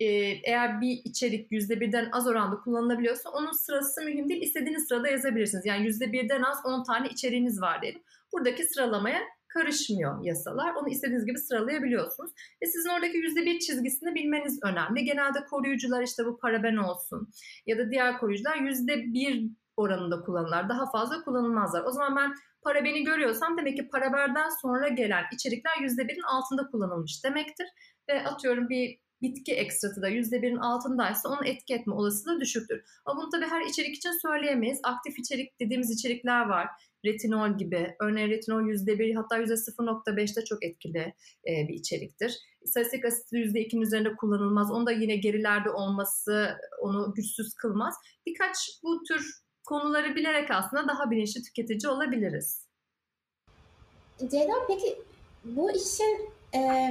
[0.00, 0.06] e,
[0.44, 4.42] eğer bir içerik yüzde birden az oranda kullanılabiliyorsa onun sırası mühim değil.
[4.42, 5.66] İstediğiniz sırada yazabilirsiniz.
[5.66, 8.02] Yani yüzde birden az 10 tane içeriğiniz var diyelim.
[8.32, 10.74] Buradaki sıralamaya karışmıyor yasalar.
[10.74, 12.30] Onu istediğiniz gibi sıralayabiliyorsunuz.
[12.62, 15.04] Ve sizin oradaki %1 çizgisini bilmeniz önemli.
[15.04, 17.28] Genelde koruyucular işte bu paraben olsun
[17.66, 20.68] ya da diğer koruyucular %1 oranında kullanırlar.
[20.68, 21.84] Daha fazla kullanılmazlar.
[21.84, 27.66] O zaman ben parabeni görüyorsam demek ki paraberden sonra gelen içerikler %1'in altında kullanılmış demektir.
[28.08, 32.84] Ve atıyorum bir bitki ekstratı da %1'in altındaysa onun etki etme olasılığı düşüktür.
[33.04, 34.80] Ama bunu tabii her içerik için söyleyemeyiz.
[34.82, 36.68] Aktif içerik dediğimiz içerikler var
[37.06, 37.96] retinol gibi.
[38.00, 41.14] Örneğin retinol %1 hatta %0.5'te çok etkili
[41.48, 42.38] e, bir içeriktir.
[42.64, 44.70] Salisylik asit %2'nin üzerinde kullanılmaz.
[44.70, 47.94] Onda yine gerilerde olması onu güçsüz kılmaz.
[48.26, 52.66] Birkaç bu tür konuları bilerek aslında daha bilinçli tüketici olabiliriz.
[54.30, 54.98] Ceyda peki
[55.44, 56.90] bu işin e,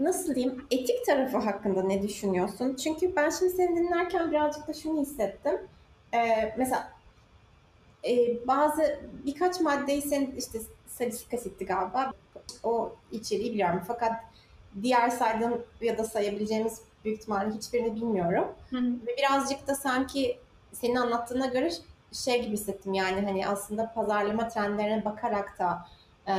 [0.00, 2.76] nasıl diyeyim etik tarafı hakkında ne düşünüyorsun?
[2.76, 5.58] Çünkü ben şimdi seni dinlerken birazcık da şunu hissettim.
[6.14, 6.92] E, mesela
[8.04, 12.12] e, bazı birkaç maddeyi sen işte salisilik asitti galiba
[12.62, 14.12] o içeriği biliyorum fakat
[14.82, 18.48] diğer saydığım ya da sayabileceğimiz büyük ihtimalle hiçbirini bilmiyorum.
[18.70, 18.92] Hı hı.
[19.06, 20.38] Ve birazcık da sanki
[20.72, 21.70] senin anlattığına göre
[22.12, 25.88] şey gibi hissettim yani hani aslında pazarlama trendlerine bakarak da
[26.28, 26.34] e,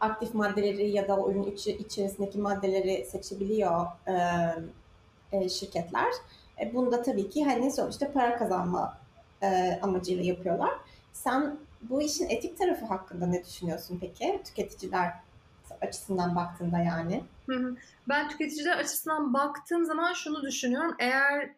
[0.00, 4.14] aktif maddeleri ya da o ürün içi, içerisindeki maddeleri seçebiliyor e,
[5.32, 6.12] e, şirketler.
[6.60, 8.98] E, bunda tabii ki hani sonuçta para kazanma
[9.42, 10.70] e, amacıyla yapıyorlar.
[11.12, 14.40] Sen bu işin etik tarafı hakkında ne düşünüyorsun peki?
[14.44, 15.12] Tüketiciler
[15.80, 17.24] açısından baktığında yani.
[18.08, 20.96] Ben tüketiciler açısından baktığım zaman şunu düşünüyorum.
[20.98, 21.50] Eğer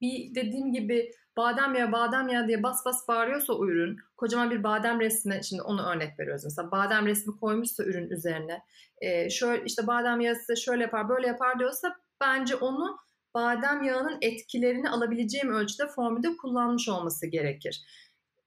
[0.00, 5.00] bir dediğim gibi badem ya badem ya diye bas bas bağırıyorsa ürün kocaman bir badem
[5.00, 8.62] resmi şimdi onu örnek veriyoruz mesela badem resmi koymuşsa ürün üzerine
[9.00, 12.98] e, şöyle işte badem yağı şöyle yapar böyle yapar diyorsa bence onu
[13.34, 17.84] badem yağının etkilerini alabileceğim ölçüde formülde kullanmış olması gerekir.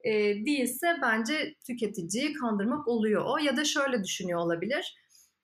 [0.04, 0.12] E,
[0.46, 4.96] değilse bence tüketiciyi kandırmak oluyor o ya da şöyle düşünüyor olabilir.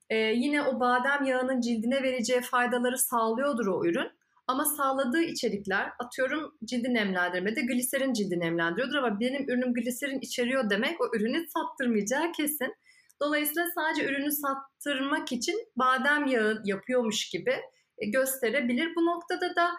[0.10, 4.12] E, yine o badem yağının cildine vereceği faydaları sağlıyordur o ürün.
[4.47, 11.01] Ama sağladığı içerikler atıyorum cildi nemlendirmede gliserin cildi nemlendiriyordur ama benim ürünüm gliserin içeriyor demek
[11.01, 12.73] o ürünü sattırmayacağı kesin.
[13.21, 17.55] Dolayısıyla sadece ürünü sattırmak için badem yağı yapıyormuş gibi
[17.97, 18.95] e, gösterebilir.
[18.95, 19.71] Bu noktada da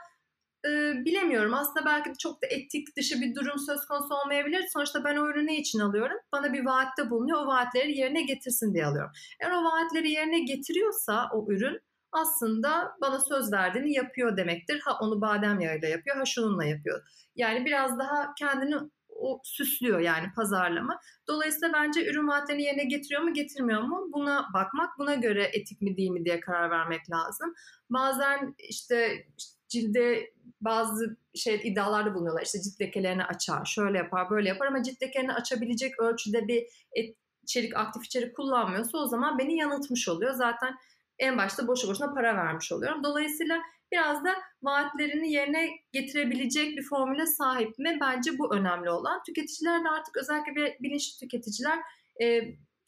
[0.66, 0.70] e,
[1.04, 1.54] bilemiyorum.
[1.54, 4.64] Aslında belki de çok da etik dışı bir durum söz konusu olmayabilir.
[4.72, 6.16] Sonuçta ben o ürünü için alıyorum?
[6.32, 7.42] Bana bir vaatte bulunuyor.
[7.42, 9.10] O vaatleri yerine getirsin diye alıyorum.
[9.40, 11.80] Eğer o vaatleri yerine getiriyorsa o ürün
[12.12, 14.80] aslında bana söz verdiğini yapıyor demektir.
[14.84, 17.02] Ha onu badem yağıyla yapıyor, ha şununla yapıyor.
[17.36, 18.76] Yani biraz daha kendini
[19.08, 21.00] o süslüyor yani pazarlama.
[21.28, 25.96] Dolayısıyla bence ürün vaatlerini yerine getiriyor mu getirmiyor mu buna bakmak buna göre etik mi
[25.96, 27.54] değil mi diye karar vermek lazım.
[27.90, 29.26] Bazen işte
[29.68, 32.42] cilde bazı şey iddialarda bulunuyorlar.
[32.42, 37.16] İşte cilt lekelerini açar, şöyle yapar, böyle yapar ama cilt lekelerini açabilecek ölçüde bir et,
[37.42, 40.34] içerik, aktif içerik kullanmıyorsa o zaman beni yanıltmış oluyor.
[40.34, 40.74] Zaten
[41.18, 43.04] en başta boşu boşuna para vermiş oluyorum.
[43.04, 47.98] Dolayısıyla biraz da vaatlerini yerine getirebilecek bir formüle sahip mi?
[48.00, 49.22] Bence bu önemli olan.
[49.26, 51.78] Tüketiciler de artık özellikle bilinçli tüketiciler
[52.22, 52.42] e,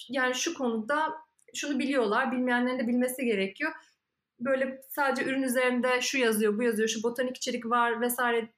[0.08, 1.12] yani şu konuda
[1.54, 3.72] şunu biliyorlar, bilmeyenlerin de bilmesi gerekiyor.
[4.40, 8.52] Böyle sadece ürün üzerinde şu yazıyor, bu yazıyor, şu botanik içerik var vesaire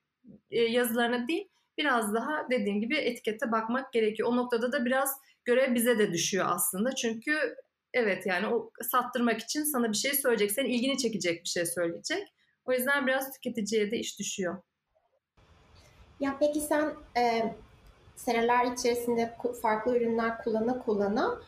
[0.51, 4.29] e, yazılarına değil, biraz daha dediğim gibi etikete bakmak gerekiyor.
[4.29, 6.95] O noktada da biraz görev bize de düşüyor aslında.
[6.95, 7.55] Çünkü
[7.95, 10.53] evet yani o sattırmak için sana bir şey söyleyecek.
[10.53, 12.29] Senin ilgini çekecek bir şey söyleyecek.
[12.65, 14.63] O yüzden biraz tüketiciye de iş düşüyor.
[16.21, 17.55] Ya peki sen e,
[18.17, 21.41] seneler içerisinde farklı ürünler kullana kullana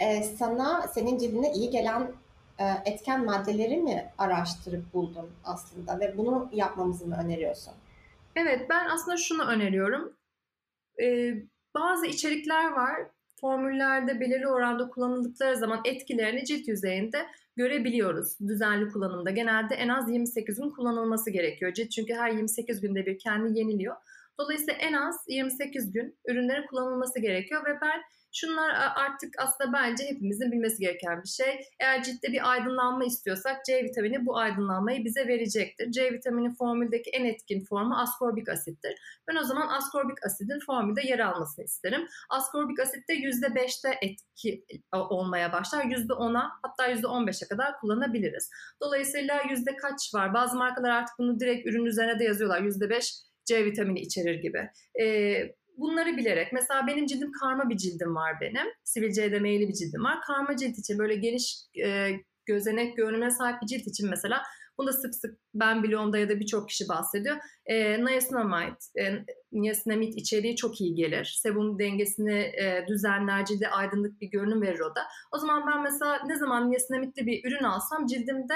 [0.00, 2.12] e, sana senin cildine iyi gelen
[2.58, 7.74] e, etken maddeleri mi araştırıp buldun aslında ve bunu yapmamızı mı öneriyorsun?
[8.36, 10.16] Evet ben aslında şunu öneriyorum.
[11.02, 11.34] Ee,
[11.74, 13.00] bazı içerikler var
[13.42, 17.26] formüllerde belirli oranda kullanıldıkları zaman etkilerini cilt yüzeyinde
[17.56, 19.30] görebiliyoruz düzenli kullanımda.
[19.30, 21.72] Genelde en az 28 gün kullanılması gerekiyor.
[21.72, 23.96] Cilt çünkü her 28 günde bir kendi yeniliyor.
[24.38, 28.02] Dolayısıyla en az 28 gün ürünlerin kullanılması gerekiyor ve ben
[28.32, 31.60] Şunlar artık aslında bence hepimizin bilmesi gereken bir şey.
[31.80, 35.90] Eğer ciltte bir aydınlanma istiyorsak C vitamini bu aydınlanmayı bize verecektir.
[35.90, 38.94] C vitamini formüldeki en etkin formu askorbik asittir.
[39.28, 42.08] Ben o zaman askorbik asidin formülde yer almasını isterim.
[42.30, 45.84] Askorbik asit de %5'te etki olmaya başlar.
[45.84, 48.50] %10'a hatta %15'e kadar kullanabiliriz.
[48.80, 50.34] Dolayısıyla yüzde kaç var?
[50.34, 52.60] Bazı markalar artık bunu direkt ürün üzerine de yazıyorlar.
[52.60, 54.70] %5 C vitamini içerir gibi.
[55.00, 58.66] Ee, bunları bilerek mesela benim cildim karma bir cildim var benim.
[58.84, 60.20] Sivilce edemeyeli bir cildim var.
[60.26, 62.10] Karma cilt için böyle geniş e,
[62.46, 64.42] gözenek görünüme sahip bir cilt için mesela
[64.78, 67.36] bunu sık sık ben biliyorum da ya da birçok kişi bahsediyor.
[67.66, 71.38] E, niacinamide, e, niacinamide içeriği çok iyi gelir.
[71.42, 75.00] Sebum dengesini e, düzenler, cilde aydınlık bir görünüm verir o da.
[75.32, 78.54] O zaman ben mesela ne zaman niacinamidli bir ürün alsam cildimde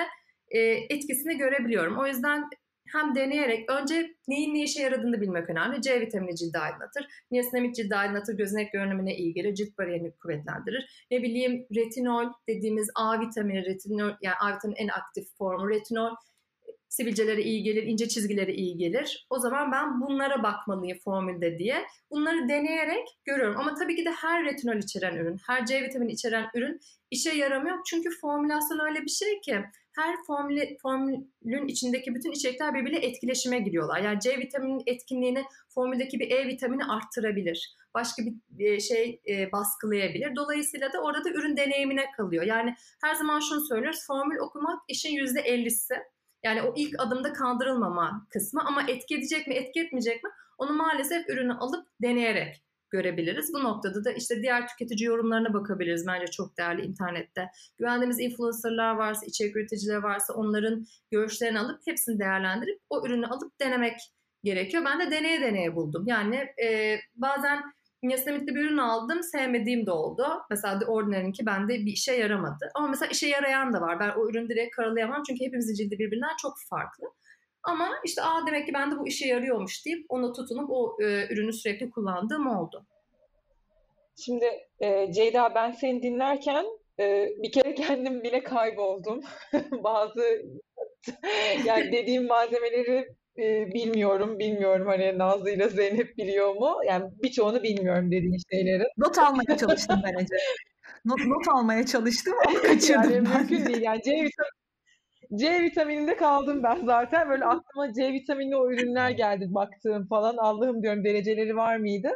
[0.49, 1.99] e, etkisini görebiliyorum.
[1.99, 2.45] O yüzden
[2.93, 5.83] hem deneyerek önce neyin ne işe yaradığını bilmek önemli.
[5.83, 7.07] C vitamini cildi aydınlatır.
[7.31, 8.37] Niasinamid cildi aydınlatır.
[8.37, 9.55] Gözenek görünümüne iyi gelir.
[9.55, 11.07] Cilt bariyerini kuvvetlendirir.
[11.11, 16.15] Ne bileyim retinol dediğimiz A vitamini, retinol yani A vitamini en aktif formu retinol
[16.89, 19.27] sivilcelere iyi gelir, ince çizgilere iyi gelir.
[19.31, 21.87] O zaman ben bunlara bakmalıyım formülde diye.
[22.11, 23.57] Bunları deneyerek görüyorum.
[23.61, 27.79] Ama tabii ki de her retinol içeren ürün, her C vitamini içeren ürün işe yaramıyor.
[27.87, 29.65] Çünkü formülasyon öyle bir şey ki
[29.97, 34.01] her formülü, formülün içindeki bütün içerikler birbiriyle etkileşime giriyorlar.
[34.03, 37.77] Yani C vitaminin etkinliğini formüldeki bir E vitamini arttırabilir.
[37.95, 40.37] Başka bir e, şey e, baskılayabilir.
[40.37, 42.45] Dolayısıyla da orada da ürün deneyimine kalıyor.
[42.45, 44.07] Yani her zaman şunu söylüyoruz.
[44.07, 45.95] Formül okumak işin %50'si.
[46.43, 51.29] Yani o ilk adımda kandırılmama kısmı ama etki edecek mi etki etmeyecek mi onu maalesef
[51.29, 53.51] ürünü alıp deneyerek görebiliriz.
[53.55, 56.07] Bu noktada da işte diğer tüketici yorumlarına bakabiliriz.
[56.07, 57.51] Bence çok değerli internette.
[57.79, 63.99] Güvendiğimiz influencerlar varsa, içerik üreticiler varsa onların görüşlerini alıp hepsini değerlendirip o ürünü alıp denemek
[64.45, 64.85] gerekiyor.
[64.85, 66.05] Ben de deneye deneye buldum.
[66.07, 67.63] Yani e, bazen
[68.03, 69.23] Niacinamid'li bir ürün aldım.
[69.23, 70.27] Sevmediğim de oldu.
[70.51, 72.71] Mesela The Ordinary'ninki bende bir işe yaramadı.
[72.75, 74.01] Ama mesela işe yarayan da var.
[74.01, 75.23] Ben o ürünü direkt karalayamam.
[75.29, 77.07] Çünkü hepimizin cildi birbirinden çok farklı.
[77.67, 81.53] Ama işte aa demek ki bende bu işe yarıyormuş deyip onu tutunup o e, ürünü
[81.53, 82.87] sürekli kullandığım oldu.
[84.25, 84.47] Şimdi
[84.81, 86.67] e, Ceyda ben seni dinlerken
[87.01, 89.21] e, bir kere kendim bile kayboldum.
[89.85, 90.23] Bazı
[91.65, 96.77] yani dediğim malzemeleri e, bilmiyorum, bilmiyorum hani Nazlı ile Zeynep biliyor mu?
[96.87, 98.85] Yani birçoğunu bilmiyorum dediğin şeyleri.
[98.97, 100.37] Not almaya çalıştım bence.
[101.05, 103.39] Not, not almaya çalıştım ama kaçırdım yani ben.
[103.39, 103.83] mümkün değil.
[103.83, 104.56] Yani C vitamini
[105.35, 107.29] C vitamininde kaldım ben zaten.
[107.29, 110.37] Böyle aklıma C vitaminli o ürünler geldi baktığım falan.
[110.37, 112.09] Allah'ım diyorum dereceleri var mıydı?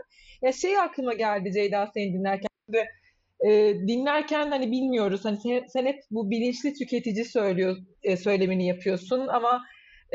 [0.42, 2.50] Ya şey aklıma geldi Ceyda seni dinlerken.
[2.68, 2.88] De,
[3.48, 5.24] e, dinlerken hani bilmiyoruz.
[5.24, 9.62] Hani sen, sen hep bu bilinçli tüketici söylüyor e, söylemini yapıyorsun ama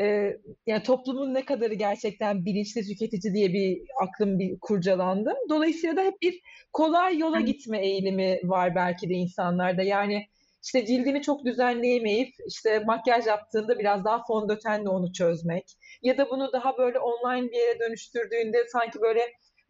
[0.00, 5.36] e, yani toplumun ne kadarı gerçekten bilinçli tüketici diye bir aklım bir kurcalandım.
[5.48, 6.40] Dolayısıyla da hep bir
[6.72, 9.82] kolay yola gitme eğilimi var belki de insanlarda.
[9.82, 10.26] Yani
[10.66, 15.64] işte cildini çok düzenleyemeyip işte makyaj yaptığında biraz daha fondötenle onu çözmek
[16.02, 19.20] ya da bunu daha böyle online bir yere dönüştürdüğünde sanki böyle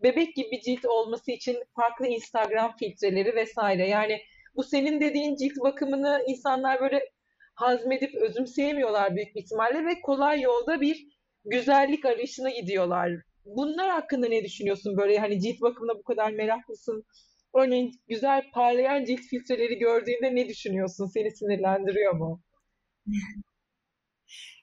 [0.03, 3.89] bebek gibi bir cilt olması için farklı Instagram filtreleri vesaire.
[3.89, 4.21] Yani
[4.57, 7.11] bu senin dediğin cilt bakımını insanlar böyle
[7.55, 11.07] hazmedip özümseyemiyorlar büyük bir ihtimalle ve kolay yolda bir
[11.45, 13.11] güzellik arayışına gidiyorlar.
[13.45, 14.97] Bunlar hakkında ne düşünüyorsun?
[14.97, 17.05] Böyle hani cilt bakımına bu kadar meraklısın.
[17.57, 21.07] Örneğin güzel parlayan cilt filtreleri gördüğünde ne düşünüyorsun?
[21.07, 22.43] Seni sinirlendiriyor mu?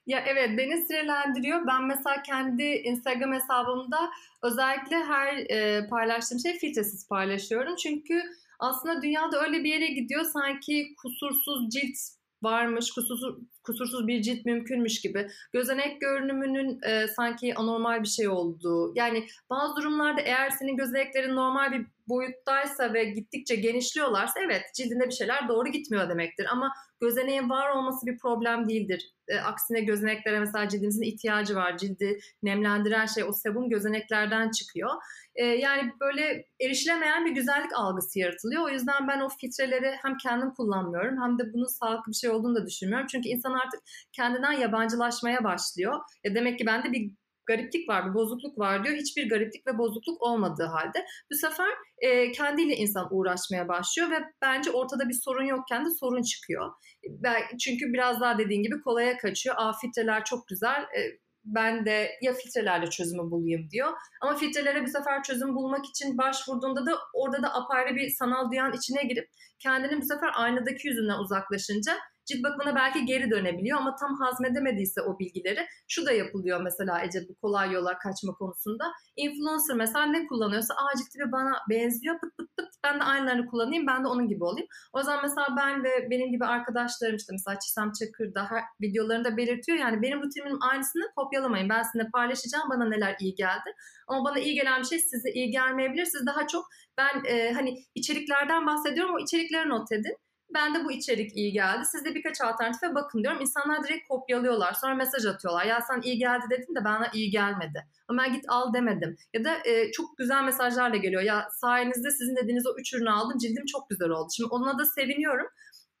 [0.06, 1.66] Ya evet beni sinirlendiriyor.
[1.66, 4.10] Ben mesela kendi Instagram hesabımda
[4.42, 7.76] özellikle her e, paylaştığım şey filtresiz paylaşıyorum.
[7.76, 8.22] Çünkü
[8.58, 11.96] aslında dünyada öyle bir yere gidiyor sanki kusursuz cilt
[12.44, 15.28] varmış, kusursuz, kusursuz bir cilt mümkünmüş gibi.
[15.52, 18.92] Gözenek görünümünün e, sanki anormal bir şey olduğu.
[18.96, 25.14] Yani bazı durumlarda eğer senin gözeneklerin normal bir boyuttaysa ve gittikçe genişliyorlarsa evet cildinde bir
[25.14, 26.46] şeyler doğru gitmiyor demektir.
[26.50, 29.10] Ama gözeneğin var olması bir problem değildir.
[29.28, 31.78] E, aksine gözeneklere mesela cildimizin ihtiyacı var.
[31.78, 34.90] Cildi nemlendiren şey o sebum gözeneklerden çıkıyor.
[35.34, 38.62] E, yani böyle erişilemeyen bir güzellik algısı yaratılıyor.
[38.62, 42.54] O yüzden ben o filtreleri hem kendim kullanmıyorum hem de bunun sağlıklı bir şey olduğunu
[42.54, 43.06] da düşünmüyorum.
[43.06, 43.80] Çünkü insan artık
[44.12, 46.00] kendinden yabancılaşmaya başlıyor.
[46.24, 47.10] Ya demek ki bende bir
[47.46, 48.96] gariplik var, bir bozukluk var diyor.
[48.96, 51.68] Hiçbir gariplik ve bozukluk olmadığı halde bu sefer
[51.98, 56.72] e, kendiyle insan uğraşmaya başlıyor ve bence ortada bir sorun yokken de sorun çıkıyor.
[57.08, 59.56] Ben, çünkü biraz daha dediğin gibi kolaya kaçıyor.
[59.58, 60.82] Aa filtreler çok güzel.
[60.82, 61.00] E,
[61.44, 63.92] ben de ya filtrelerle çözümü bulayım diyor.
[64.20, 68.72] Ama filtrelere bir sefer çözüm bulmak için başvurduğunda da orada da apayrı bir sanal dünyanın
[68.72, 69.28] içine girip
[69.58, 75.18] kendini bu sefer aynadaki yüzünden uzaklaşınca cilt bakımına belki geri dönebiliyor ama tam hazmedemediyse o
[75.18, 78.84] bilgileri şu da yapılıyor mesela Ece bu kolay yola kaçma konusunda.
[79.16, 83.46] Influencer mesela ne kullanıyorsa aa cilt tipi bana benziyor pıt pıt pıt ben de aynılarını
[83.46, 84.68] kullanayım ben de onun gibi olayım.
[84.92, 89.36] O zaman mesela ben ve benim gibi arkadaşlarım işte mesela Çisem Çakır da her videolarında
[89.36, 91.68] belirtiyor yani benim rutinimin aynısını kopyalamayın.
[91.68, 93.74] Ben sizinle paylaşacağım bana neler iyi geldi.
[94.06, 96.04] Ama bana iyi gelen bir şey size iyi gelmeyebilir.
[96.04, 96.66] Siz daha çok
[96.98, 100.16] ben e, hani içeriklerden bahsediyorum o içerikleri not edin.
[100.54, 101.84] Ben de bu içerik iyi geldi.
[101.84, 103.40] Siz de birkaç alternatife bakın diyorum.
[103.40, 104.72] İnsanlar direkt kopyalıyorlar.
[104.72, 105.64] Sonra mesaj atıyorlar.
[105.66, 107.86] Ya sen iyi geldi dedin de bana iyi gelmedi.
[108.08, 109.16] Ama ben git al demedim.
[109.34, 111.22] Ya da e, çok güzel mesajlarla geliyor.
[111.22, 113.38] Ya sayenizde sizin dediğiniz o üç ürünü aldım.
[113.38, 114.28] Cildim çok güzel oldu.
[114.36, 115.46] Şimdi ona da seviniyorum.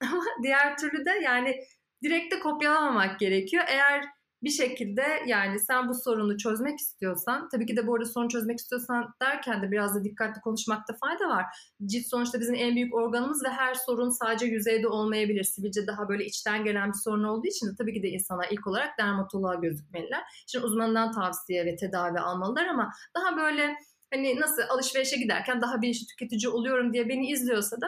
[0.12, 1.56] Ama diğer türlü de yani
[2.02, 3.64] direkt de kopyalamamak gerekiyor.
[3.68, 4.04] Eğer
[4.44, 8.58] bir şekilde yani sen bu sorunu çözmek istiyorsan tabii ki de bu arada sorun çözmek
[8.58, 11.44] istiyorsan derken de biraz da dikkatli konuşmakta fayda var.
[11.86, 15.44] Cilt sonuçta bizim en büyük organımız ve her sorun sadece yüzeyde olmayabilir.
[15.44, 18.66] Sivilce daha böyle içten gelen bir sorun olduğu için de tabii ki de insanlar ilk
[18.66, 20.22] olarak dermatoloğa gözükmeliler.
[20.46, 23.74] Şimdi uzmanından tavsiye ve tedavi almalılar ama daha böyle
[24.14, 27.86] hani nasıl alışverişe giderken daha bilinçli tüketici oluyorum diye beni izliyorsa da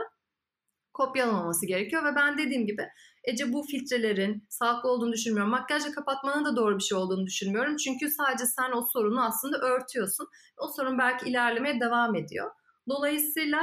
[0.96, 2.88] kopyalamaması gerekiyor ve ben dediğim gibi
[3.26, 5.50] Ece bu filtrelerin sağlıklı olduğunu düşünmüyorum.
[5.50, 7.76] Makyajla kapatmanın da doğru bir şey olduğunu düşünmüyorum.
[7.76, 10.28] Çünkü sadece sen o sorunu aslında örtüyorsun.
[10.58, 12.50] O sorun belki ilerlemeye devam ediyor.
[12.88, 13.60] Dolayısıyla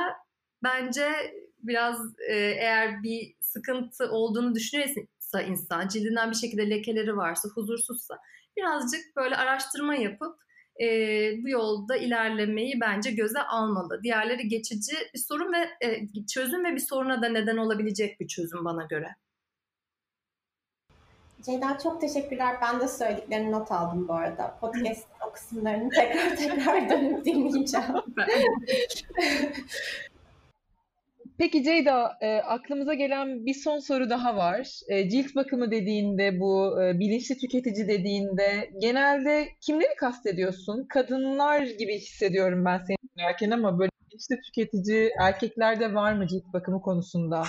[0.63, 1.97] bence biraz
[2.29, 8.19] e, eğer bir sıkıntı olduğunu düşünüyorsa insan, cildinden bir şekilde lekeleri varsa, huzursuzsa
[8.57, 10.35] birazcık böyle araştırma yapıp
[10.81, 10.87] e,
[11.43, 14.03] bu yolda ilerlemeyi bence göze almalı.
[14.03, 18.65] Diğerleri geçici bir sorun ve e, çözüm ve bir soruna da neden olabilecek bir çözüm
[18.65, 19.07] bana göre.
[21.45, 22.55] Ceyda çok teşekkürler.
[22.61, 24.57] Ben de söylediklerini not aldım bu arada.
[24.61, 27.87] Podcast o kısımlarını tekrar tekrar dönüp dinleyeceğim.
[31.37, 34.79] Peki Ceyda, e, aklımıza gelen bir son soru daha var.
[34.89, 40.85] E, cilt bakımı dediğinde, bu e, bilinçli tüketici dediğinde genelde kimleri kastediyorsun?
[40.89, 46.81] Kadınlar gibi hissediyorum ben seni dinlerken ama böyle bilinçli tüketici erkeklerde var mı cilt bakımı
[46.81, 47.43] konusunda?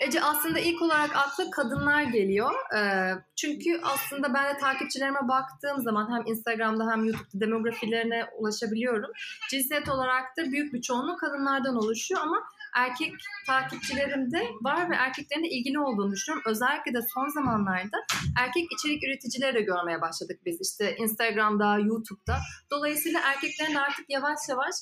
[0.00, 2.52] Ece aslında ilk olarak aklı kadınlar geliyor.
[2.76, 9.10] Ee, çünkü aslında ben de takipçilerime baktığım zaman hem Instagram'da hem YouTube'da demografilerine ulaşabiliyorum.
[9.50, 12.42] Cinsiyet olarak da büyük bir çoğunluğu kadınlardan oluşuyor ama
[12.74, 13.12] erkek
[13.46, 16.50] takipçilerim de var ve erkeklerin de ilgili olduğunu düşünüyorum.
[16.50, 17.96] Özellikle de son zamanlarda
[18.40, 22.38] erkek içerik üreticileri de görmeye başladık biz işte Instagram'da, YouTube'da.
[22.70, 24.74] Dolayısıyla erkeklerin artık yavaş yavaş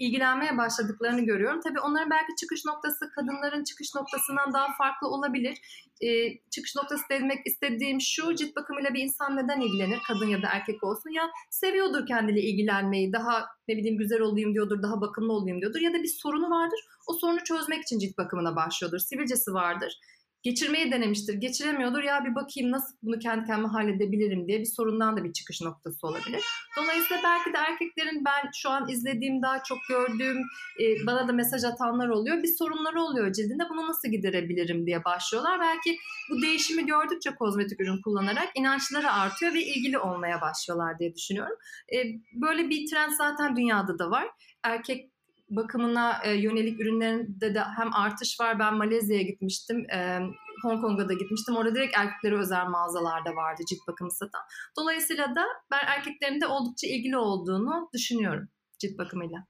[0.00, 1.60] ilgilenmeye başladıklarını görüyorum.
[1.60, 5.58] Tabii onların belki çıkış noktası kadınların çıkış noktasından daha farklı olabilir.
[6.02, 9.98] Ee, çıkış noktası demek istediğim şu cilt bakımıyla bir insan neden ilgilenir?
[10.08, 11.10] Kadın ya da erkek olsun.
[11.10, 15.80] Ya seviyordur kendiyle ilgilenmeyi daha ne bileyim güzel olayım diyordur daha bakımlı olayım diyordur.
[15.80, 18.98] Ya da bir sorunu vardır o sorunu çözmek için cilt bakımına başlıyordur.
[18.98, 20.00] Sivilcesi vardır
[20.42, 21.34] geçirmeyi denemiştir.
[21.34, 22.02] Geçiremiyordur.
[22.02, 26.06] Ya bir bakayım nasıl bunu kendi kendime halledebilirim diye bir sorundan da bir çıkış noktası
[26.06, 26.42] olabilir.
[26.76, 30.38] Dolayısıyla belki de erkeklerin ben şu an izlediğim daha çok gördüğüm
[30.80, 32.42] e, bana da mesaj atanlar oluyor.
[32.42, 33.62] Bir sorunları oluyor cildinde.
[33.70, 35.60] Bunu nasıl giderebilirim diye başlıyorlar.
[35.60, 35.96] Belki
[36.30, 41.56] bu değişimi gördükçe kozmetik ürün kullanarak inançları artıyor ve ilgili olmaya başlıyorlar diye düşünüyorum.
[41.94, 41.96] E,
[42.32, 44.28] böyle bir trend zaten dünyada da var.
[44.62, 45.10] Erkek
[45.50, 48.58] bakımına e, yönelik ürünlerinde de hem artış var.
[48.58, 49.90] Ben Malezya'ya gitmiştim.
[49.90, 50.18] E,
[50.62, 51.56] Hong Kong'a da gitmiştim.
[51.56, 54.40] Orada direkt erkeklere özel mağazalarda vardı cilt bakımı satan.
[54.78, 59.46] Dolayısıyla da ben erkeklerin de oldukça ilgili olduğunu düşünüyorum cilt bakımıyla.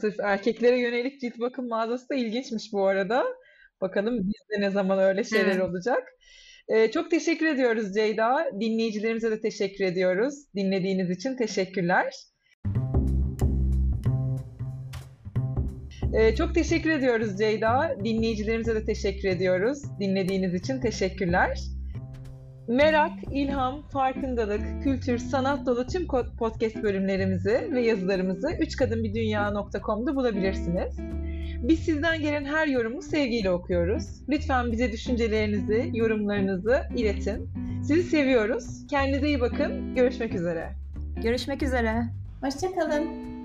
[0.00, 3.24] Sırf erkeklere yönelik cilt bakım mağazası da ilginçmiş bu arada.
[3.80, 5.62] Bakalım bizde ne zaman öyle şeyler evet.
[5.62, 6.08] olacak.
[6.68, 8.46] Ee, çok teşekkür ediyoruz Ceyda.
[8.60, 10.34] Dinleyicilerimize de teşekkür ediyoruz.
[10.54, 12.14] Dinlediğiniz için teşekkürler.
[16.14, 17.96] Ee, çok teşekkür ediyoruz Ceyda.
[18.04, 19.82] Dinleyicilerimize de teşekkür ediyoruz.
[20.00, 21.58] Dinlediğiniz için teşekkürler.
[22.68, 26.06] Merak, ilham, farkındalık, kültür, sanat dolu tüm
[26.38, 30.98] podcast bölümlerimizi ve yazılarımızı 3kadınbirdünya.com'da bulabilirsiniz.
[31.62, 34.04] Biz sizden gelen her yorumu sevgiyle okuyoruz.
[34.28, 37.50] Lütfen bize düşüncelerinizi, yorumlarınızı iletin.
[37.82, 38.86] Sizi seviyoruz.
[38.90, 39.94] Kendinize iyi bakın.
[39.94, 40.72] Görüşmek üzere.
[41.22, 42.02] Görüşmek üzere.
[42.42, 43.35] Hoşçakalın.